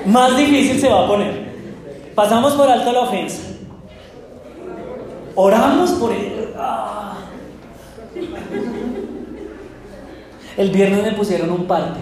[0.12, 1.50] más difícil se va a poner.
[2.16, 3.42] Pasamos por alto la ofensa.
[5.36, 6.54] Oramos por él.
[6.58, 7.18] Ah.
[10.60, 12.02] El viernes me pusieron un parte.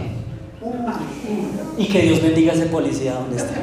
[1.78, 3.54] Y que Dios bendiga a ese policía donde está.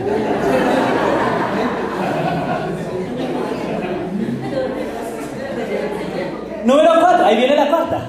[6.65, 8.07] Número cuatro, ahí viene la cuarta.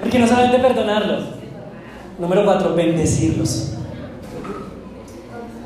[0.00, 1.24] Porque no solamente perdonarlos.
[2.18, 3.74] Número cuatro, bendecirlos.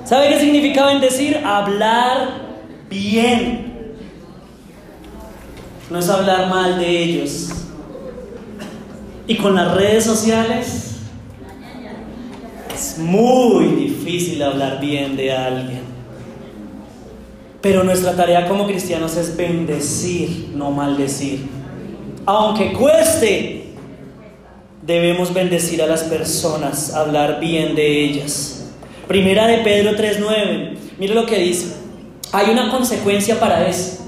[0.05, 1.39] ¿Sabe qué significa bendecir?
[1.47, 2.29] Hablar
[2.91, 3.95] bien.
[5.89, 7.66] No es hablar mal de ellos.
[9.27, 10.97] Y con las redes sociales
[12.73, 15.81] es muy difícil hablar bien de alguien.
[17.61, 21.41] Pero nuestra tarea como cristianos es bendecir, no maldecir.
[22.25, 23.73] Aunque cueste,
[24.83, 28.67] debemos bendecir a las personas, hablar bien de ellas.
[29.09, 31.75] Primera de Pedro 3.9, mire lo que dice.
[32.33, 34.06] Hay una consecuencia para eso.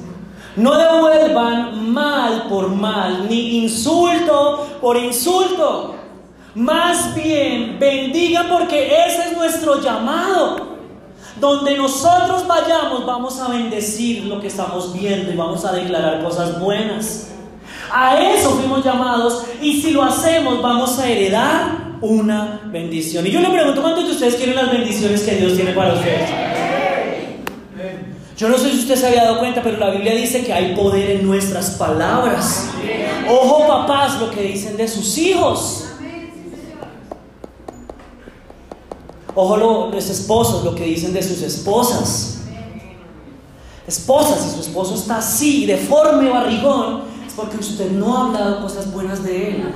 [0.59, 5.95] No devuelvan mal por mal, ni insulto por insulto.
[6.57, 10.67] Más bien, bendigan porque ese es nuestro llamado.
[11.39, 16.59] Donde nosotros vayamos, vamos a bendecir lo que estamos viendo y vamos a declarar cosas
[16.61, 17.31] buenas.
[17.93, 23.25] A eso fuimos llamados y si lo hacemos, vamos a heredar una bendición.
[23.25, 26.58] Y yo le pregunto, ¿cuántos de ustedes quieren las bendiciones que Dios tiene para ustedes?
[28.39, 30.77] Yo no sé si usted se había dado cuenta, pero la Biblia dice que hay
[30.77, 32.71] poder en nuestras palabras.
[33.29, 35.87] Ojo papás lo que dicen de sus hijos.
[39.35, 42.39] Ojo los esposos lo que dicen de sus esposas.
[43.89, 48.93] Esposas, si su esposo está así, deforme, barrigón, es porque usted no ha hablado cosas
[48.93, 49.75] buenas de él.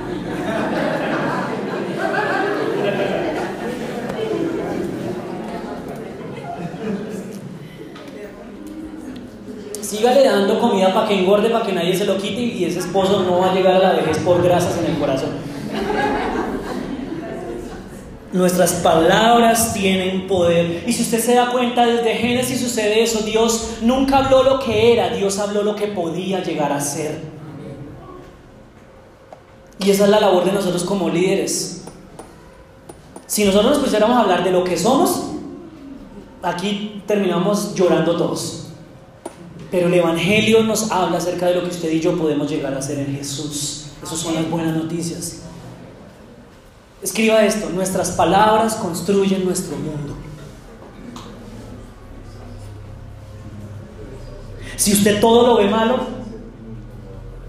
[9.93, 13.21] Sígale dando comida para que engorde, para que nadie se lo quite y ese esposo
[13.23, 15.29] no va a llegar a la vejez por grasas en el corazón.
[18.31, 20.83] Nuestras palabras tienen poder.
[20.87, 23.19] Y si usted se da cuenta, desde Génesis sucede eso.
[23.19, 27.19] Dios nunca habló lo que era, Dios habló lo que podía llegar a ser.
[29.77, 31.83] Y esa es la labor de nosotros como líderes.
[33.27, 35.25] Si nosotros nos pusiéramos a hablar de lo que somos,
[36.41, 38.62] aquí terminamos llorando todos.
[39.73, 42.77] Pero el Evangelio nos habla acerca de lo que usted y yo podemos llegar a
[42.77, 43.87] hacer en Jesús.
[44.03, 45.39] Esas son las buenas noticias.
[47.01, 50.13] Escriba esto, nuestras palabras construyen nuestro mundo.
[54.75, 56.01] Si usted todo lo ve malo,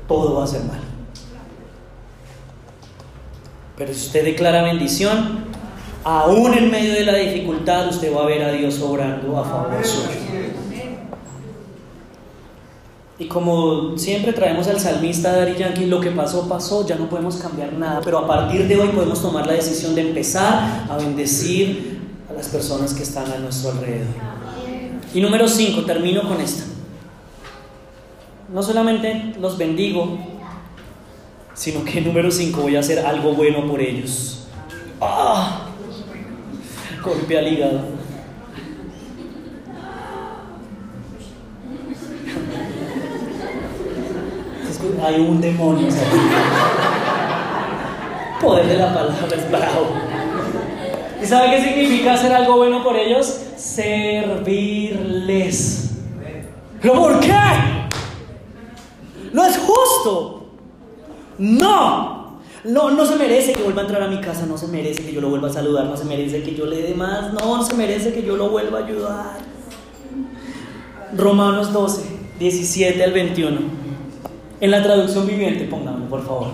[0.08, 0.80] todo va a ser malo.
[3.76, 5.44] Pero si usted declara bendición,
[6.04, 9.84] aún en medio de la dificultad, usted va a ver a Dios obrando a favor
[9.84, 10.23] suyo.
[13.24, 17.36] Y como siempre traemos al salmista Dari Yankee, lo que pasó, pasó, ya no podemos
[17.36, 22.00] cambiar nada, pero a partir de hoy podemos tomar la decisión de empezar a bendecir
[22.28, 24.12] a las personas que están a nuestro alrededor.
[25.14, 26.64] Y número 5, termino con esta.
[28.52, 30.18] No solamente los bendigo,
[31.54, 34.48] sino que número 5 voy a hacer algo bueno por ellos.
[35.00, 35.68] ¡Ah!
[37.02, 37.93] Golpe al hígado.
[45.02, 45.88] Hay un demonio.
[48.40, 49.88] Poder de la palabra es bravo.
[51.22, 53.40] ¿Y sabe qué significa hacer algo bueno por ellos?
[53.56, 55.00] Servirles.
[56.82, 57.32] ¿Pero por qué?
[59.32, 60.46] No es justo.
[61.38, 62.40] No.
[62.64, 65.12] No, no se merece que vuelva a entrar a mi casa, no se merece que
[65.12, 67.74] yo lo vuelva a saludar, no se merece que yo le dé más, no se
[67.74, 69.36] merece que yo lo vuelva a ayudar.
[71.14, 72.02] Romanos 12,
[72.38, 73.83] 17 al 21.
[74.64, 76.46] En la traducción viviente, pónganlo, por favor.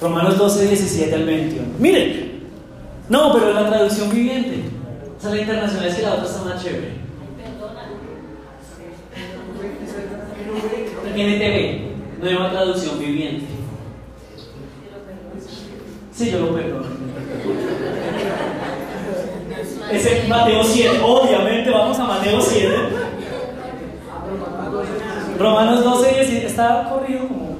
[0.00, 1.62] Romanos 12, 17 al 21.
[1.78, 2.40] Miren,
[3.10, 4.62] no, pero en la traducción viviente.
[5.14, 6.92] O sea, la internacional es que la otra está más chévere.
[11.14, 13.44] NTV, no una traducción viviente.
[16.10, 16.86] Sí, yo lo perdono.
[19.92, 22.97] Ese Mateo 7, obviamente vamos a Mateo 7.
[25.38, 27.56] Romanos 12, 17, está corrido como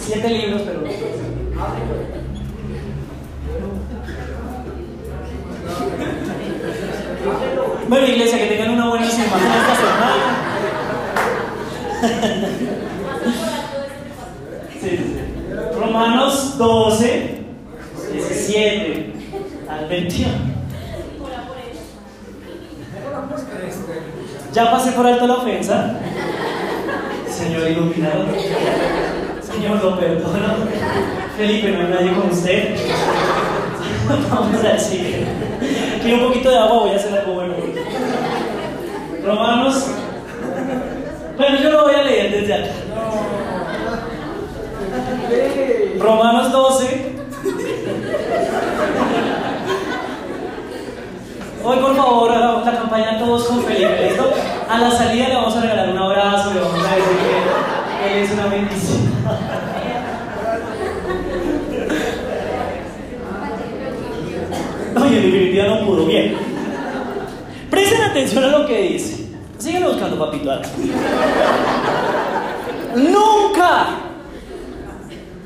[0.00, 0.80] siete libros, pero...
[7.88, 10.14] Bueno, iglesia, que tengan una buena semana esta semana.
[14.80, 15.16] Sí, sí.
[15.78, 17.44] Romanos 12,
[18.12, 19.12] 17
[19.68, 20.32] al 21.
[24.52, 26.00] Ya pasé por alto la ofensa.
[27.44, 28.24] Señor iluminado.
[29.42, 30.54] Señor, lo perdono.
[31.36, 32.74] Felipe, no hay nadie con usted.
[34.30, 35.26] Vamos a decir.
[36.00, 37.54] Quiero un poquito de agua, voy a hacer algo bueno.
[39.26, 39.86] Romanos.
[41.36, 42.72] Bueno, yo lo voy a leer desde acá.
[45.98, 47.14] Romanos 12.
[51.62, 54.08] Hoy, por favor, hagamos la campaña todos con Felipe.
[54.08, 54.32] ¿Listo?
[54.68, 57.23] A la salida le vamos a regalar un abrazo, le vamos a decir
[58.06, 58.98] es una bendición.
[65.00, 66.06] Oye, en definitiva no pudo.
[66.06, 66.36] Bien.
[67.70, 69.28] Presten atención a lo que dice.
[69.58, 70.50] Síguelo buscando, papito.
[72.96, 73.86] Nunca,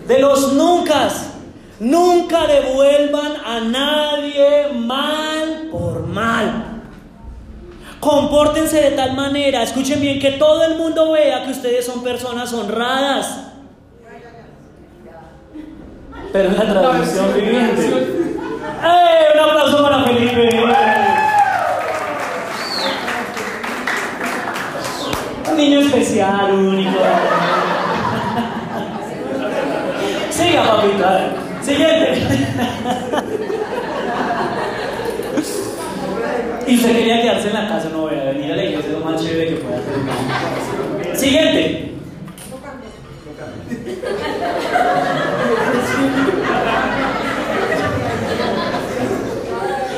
[0.07, 1.09] de los nunca,
[1.81, 6.68] nunca devuelvan a nadie mal por mal
[8.09, 12.51] Compórtense de tal manera, escuchen bien, que todo el mundo vea que ustedes son personas
[12.55, 13.51] honradas.
[16.33, 17.87] Pero la traducción viviente.
[17.87, 19.35] ¡Eh!
[19.35, 20.65] Un aplauso para Felipe.
[25.51, 26.99] Un niño especial, único.
[30.31, 31.35] Siga, papita.
[31.61, 32.27] Siguiente.
[36.69, 38.93] Y usted quería quedarse en la casa, no voy a venir a la iglesia, es
[38.93, 41.17] lo más chévere que puede hacer.
[41.17, 41.95] Siguiente.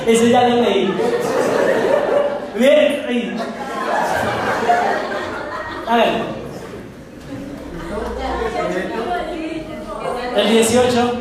[0.07, 0.95] Ese ya lo leí.
[2.57, 3.37] Bien.
[5.89, 6.09] A ver.
[10.37, 11.13] El 18.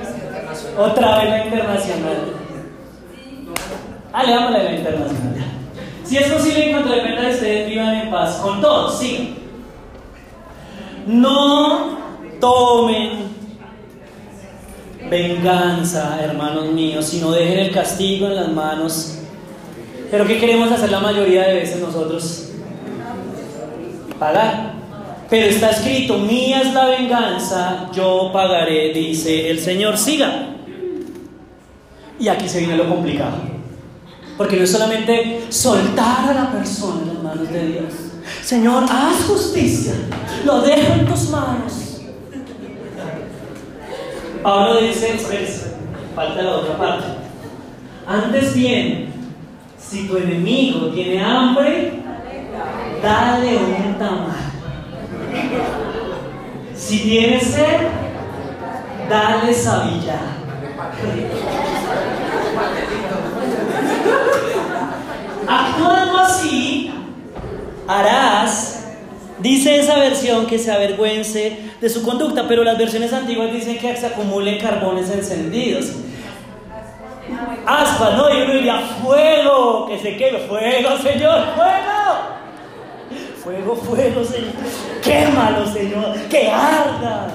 [0.78, 2.34] Otra vez la internacional.
[4.14, 5.39] Ah, leámosle la internacional.
[6.10, 8.98] Si es posible, en cuanto dependa de ustedes, vivan en paz con todos.
[8.98, 9.36] Sí.
[11.06, 12.00] No
[12.40, 13.30] tomen
[15.08, 19.20] venganza, hermanos míos, sino dejen el castigo en las manos.
[20.10, 22.54] Pero ¿qué queremos hacer la mayoría de veces nosotros?
[24.18, 24.74] Pagar.
[25.30, 29.96] Pero está escrito, mía es la venganza, yo pagaré, dice el Señor.
[29.96, 30.56] Siga.
[32.20, 33.49] Y aquí se viene lo complicado.
[34.40, 37.94] Porque no es solamente soltar a la persona en las manos de Dios.
[38.42, 39.92] Señor, haz justicia.
[40.46, 42.00] Lo dejo en tus manos.
[44.42, 45.20] Pablo dice,
[46.16, 47.06] falta la otra parte.
[48.08, 49.12] Antes bien,
[49.78, 52.02] si tu enemigo tiene hambre,
[53.04, 54.38] dale un tamal.
[56.74, 57.90] Si tiene sed,
[59.10, 60.40] dale sabillar.
[65.80, 66.92] Actuando así,
[67.88, 68.76] harás
[69.40, 73.96] Dice esa versión que se avergüence de su conducta, pero las versiones antiguas dicen que
[73.96, 75.94] se acumulen carbones encendidos.
[77.66, 78.30] Aspa, ¿no?
[78.30, 82.36] Y uno diría, fuego, que se queme, fuego, Señor, fuego.
[83.42, 84.52] Fuego, fuego, Señor.
[85.02, 87.30] Quémalo, Señor, que arda.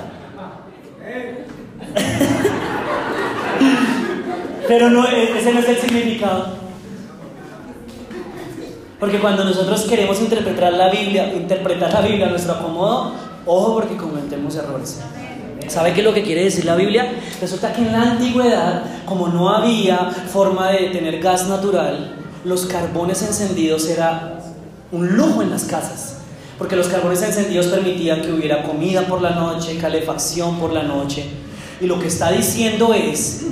[4.69, 6.64] pero no, ese no es el significado.
[9.05, 13.13] Porque cuando nosotros queremos interpretar la Biblia, interpretar la Biblia a nuestro acomodo,
[13.45, 14.99] ojo porque cometemos errores.
[15.69, 17.13] ¿Sabe qué es lo que quiere decir la Biblia?
[17.39, 23.21] Resulta que en la antigüedad, como no había forma de tener gas natural, los carbones
[23.21, 24.39] encendidos era
[24.91, 26.21] un lujo en las casas.
[26.57, 31.27] Porque los carbones encendidos permitían que hubiera comida por la noche, calefacción por la noche.
[31.79, 33.45] Y lo que está diciendo es,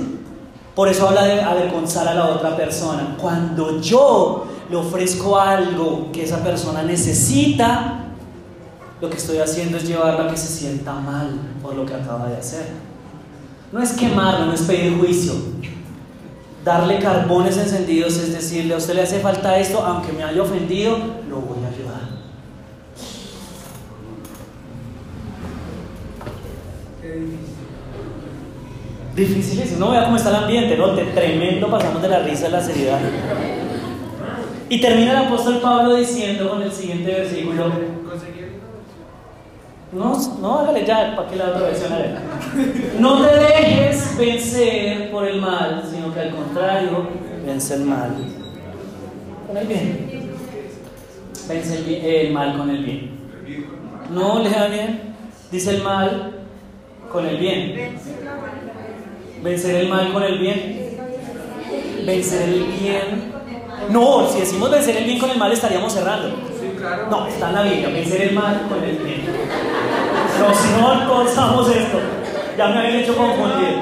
[0.73, 3.15] por eso habla de avergonzar a la otra persona.
[3.21, 8.05] Cuando yo le ofrezco algo que esa persona necesita,
[9.01, 12.27] lo que estoy haciendo es llevarla a que se sienta mal por lo que acaba
[12.27, 12.67] de hacer.
[13.71, 15.33] No es quemarlo, no es pedir juicio.
[16.63, 20.97] Darle carbones encendidos es decirle, a usted le hace falta esto, aunque me haya ofendido,
[21.29, 22.13] lo voy a ayudar.
[29.15, 30.93] Difícil, no vea cómo está el ambiente, ¿no?
[30.93, 32.99] Tremendo, pasamos de la risa a la seriedad.
[34.73, 37.71] Y termina el apóstol Pablo diciendo con el siguiente versículo.
[39.91, 41.91] No, no, hágale ya, para que la otra versión
[42.97, 47.07] No te dejes vencer por el mal, sino que al contrario,
[47.45, 48.15] vence el mal
[49.45, 50.31] con el bien.
[51.47, 53.11] Vence el, el mal con el bien.
[54.09, 55.15] No, lea bien.
[55.51, 56.45] Dice el mal
[57.11, 57.99] con el bien.
[59.43, 60.97] Vencer el mal con el bien.
[62.07, 63.32] Vencer el bien
[63.89, 66.35] no, si decimos vencer el bien con el mal estaríamos cerrando.
[67.09, 69.23] No, está en la Biblia, vencer el mal con el bien.
[70.39, 71.99] No, si no, todos esto.
[72.57, 73.77] Ya me habían hecho confundir.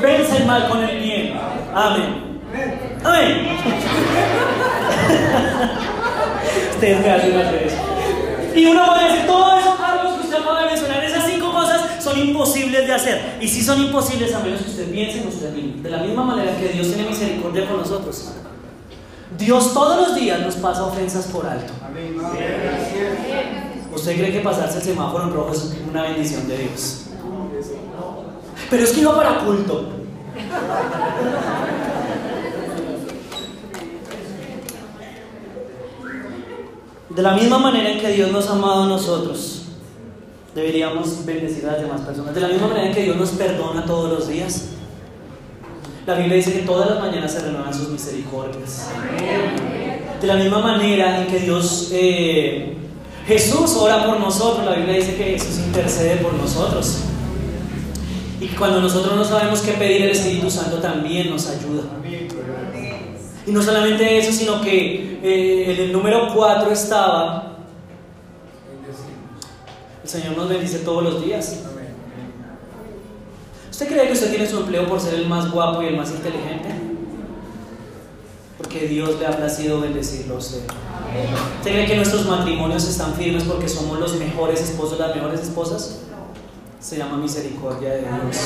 [0.00, 1.38] Vence el mal con el bien.
[1.74, 2.40] Amén.
[3.04, 3.48] Amén.
[6.70, 7.76] Ustedes me hacen hacer eso.
[8.54, 12.02] Y uno puede decir, todo eso, Carlos, que usted acaba de mencionar, esas cinco cosas
[12.02, 13.36] son imposibles de hacer.
[13.40, 15.82] Y si son imposibles a menos que usted piense en usted mismo.
[15.82, 18.32] De la misma manera que Dios tiene misericordia con nosotros.
[19.36, 21.72] Dios todos los días nos pasa ofensas por alto.
[23.94, 27.04] ¿Usted cree que pasarse el semáforo en rojo es una bendición de Dios?
[28.70, 29.90] Pero es que iba para culto.
[37.10, 39.64] De la misma manera en que Dios nos ha amado a nosotros,
[40.54, 42.34] deberíamos bendecir a las demás personas.
[42.34, 44.68] De la misma manera en que Dios nos perdona todos los días,
[46.08, 48.88] la Biblia dice que todas las mañanas se renuevan sus misericordias.
[50.18, 52.74] De la misma manera en que Dios, eh,
[53.26, 57.00] Jesús ora por nosotros, la Biblia dice que Jesús intercede por nosotros.
[58.40, 61.82] Y cuando nosotros no sabemos qué pedir, el Espíritu Santo también nos ayuda.
[63.46, 67.58] Y no solamente eso, sino que eh, en el número 4 estaba,
[70.02, 71.64] el Señor nos bendice todos los días.
[73.78, 76.10] ¿Usted cree que usted tiene su empleo por ser el más guapo y el más
[76.10, 76.68] inteligente?
[78.56, 80.62] Porque Dios le ha placido bendecirlo a usted.
[81.58, 86.00] ¿Usted cree que nuestros matrimonios están firmes porque somos los mejores esposos, las mejores esposas?
[86.80, 88.36] se llama misericordia de Dios.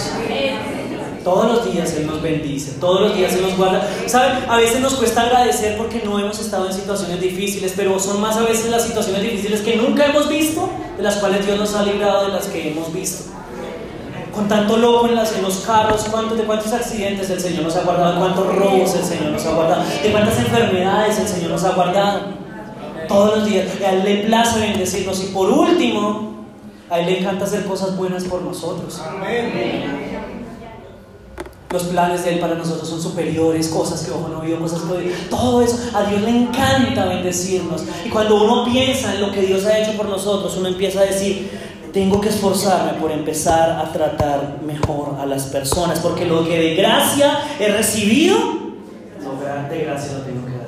[1.25, 3.89] Todos los días Él nos bendice, todos los días Él nos guarda.
[4.07, 4.51] ¿Saben?
[4.51, 8.37] A veces nos cuesta agradecer porque no hemos estado en situaciones difíciles, pero son más
[8.37, 11.85] a veces las situaciones difíciles que nunca hemos visto, de las cuales Dios nos ha
[11.85, 13.33] librado de las que hemos visto.
[14.33, 17.77] Con tanto loco en, las, en los carros, ¿cuántos, de cuántos accidentes el Señor nos
[17.77, 21.51] ha guardado, de cuántos robos el Señor nos ha guardado, de cuántas enfermedades el Señor
[21.51, 22.21] nos ha guardado.
[23.09, 23.69] Todos los días.
[23.87, 25.23] A Él le place bendecirnos.
[25.23, 26.47] Y por último,
[26.89, 29.01] a Él le encanta hacer cosas buenas por nosotros.
[31.71, 35.11] Los planes de Él para nosotros son superiores, cosas que ojo no vio, cosas que
[35.31, 35.79] todo eso.
[35.95, 37.85] A Dios le encanta bendecirnos.
[38.05, 41.05] Y cuando uno piensa en lo que Dios ha hecho por nosotros, uno empieza a
[41.05, 41.51] decir,
[41.93, 46.75] tengo que esforzarme por empezar a tratar mejor a las personas, porque lo que de
[46.75, 50.63] gracia he recibido, lo de gracia lo tengo que dar.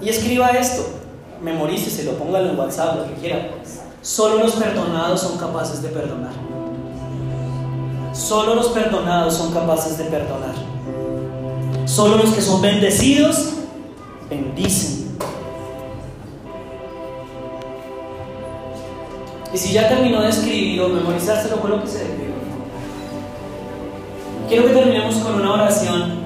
[0.00, 0.86] Y escriba esto,
[1.40, 3.50] memoríceselo, póngalo en WhatsApp, lo que quiera.
[4.02, 6.32] Solo los perdonados son capaces de perdonar.
[8.12, 10.54] Solo los perdonados son capaces de perdonar.
[11.84, 13.50] Solo los que son bendecidos
[14.28, 14.95] bendicen.
[19.56, 22.34] Y si ya terminó de escribir o memorizárselo, fue lo que se debió.
[24.50, 26.25] Quiero que terminemos con una oración